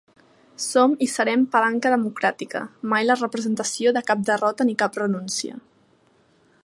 Som 0.61 0.95
i 1.05 1.07
serem 1.15 1.43
palanca 1.55 1.91
democràtica, 1.95 2.61
mai 2.95 3.07
la 3.09 3.19
representació 3.21 3.93
de 3.99 4.05
cap 4.11 4.25
derrota 4.31 4.69
ni 4.71 4.77
cap 4.85 4.99
renúncia. 5.03 5.61